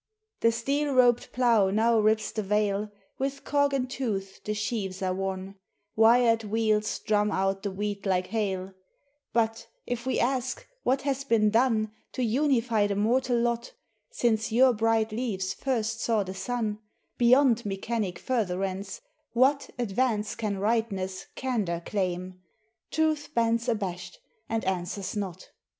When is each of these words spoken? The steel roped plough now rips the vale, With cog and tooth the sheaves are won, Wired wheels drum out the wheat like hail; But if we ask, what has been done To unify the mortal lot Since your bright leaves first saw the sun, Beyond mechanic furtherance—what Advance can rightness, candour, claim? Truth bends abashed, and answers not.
The 0.39 0.51
steel 0.51 0.95
roped 0.95 1.31
plough 1.31 1.69
now 1.69 1.99
rips 1.99 2.31
the 2.31 2.41
vale, 2.41 2.89
With 3.19 3.43
cog 3.43 3.71
and 3.71 3.87
tooth 3.87 4.43
the 4.43 4.55
sheaves 4.55 5.03
are 5.03 5.13
won, 5.13 5.57
Wired 5.95 6.43
wheels 6.43 6.97
drum 6.97 7.29
out 7.31 7.61
the 7.61 7.69
wheat 7.69 8.07
like 8.07 8.25
hail; 8.25 8.73
But 9.31 9.67
if 9.85 10.07
we 10.07 10.19
ask, 10.19 10.65
what 10.81 11.03
has 11.03 11.23
been 11.23 11.51
done 11.51 11.91
To 12.13 12.23
unify 12.23 12.87
the 12.87 12.95
mortal 12.95 13.39
lot 13.39 13.73
Since 14.09 14.51
your 14.51 14.73
bright 14.73 15.11
leaves 15.11 15.53
first 15.53 15.99
saw 16.01 16.23
the 16.23 16.33
sun, 16.33 16.79
Beyond 17.19 17.63
mechanic 17.63 18.17
furtherance—what 18.17 19.69
Advance 19.77 20.33
can 20.33 20.57
rightness, 20.57 21.27
candour, 21.35 21.79
claim? 21.79 22.41
Truth 22.89 23.35
bends 23.35 23.69
abashed, 23.69 24.17
and 24.49 24.65
answers 24.65 25.15
not. 25.15 25.51